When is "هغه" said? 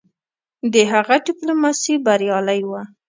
0.91-1.15